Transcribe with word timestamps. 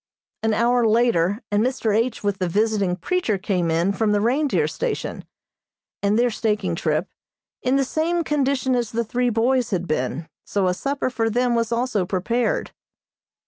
An 0.41 0.55
hour 0.55 0.87
later 0.87 1.43
and 1.51 1.63
Mr. 1.63 1.95
H. 1.95 2.23
with 2.23 2.39
the 2.39 2.49
visiting 2.49 2.95
preacher 2.95 3.37
came 3.37 3.69
in 3.69 3.93
from 3.93 4.13
the 4.13 4.19
reindeer 4.19 4.67
station, 4.67 5.25
and 6.01 6.17
their 6.17 6.31
staking 6.31 6.73
trip, 6.73 7.07
in 7.61 7.75
the 7.75 7.83
same 7.85 8.23
condition 8.23 8.73
as 8.73 8.93
the 8.93 9.03
three 9.05 9.29
boys 9.29 9.69
had 9.69 9.87
been; 9.87 10.27
so 10.43 10.65
a 10.65 10.73
supper 10.73 11.11
for 11.11 11.29
them 11.29 11.53
was 11.53 11.71
also 11.71 12.03
prepared. 12.07 12.71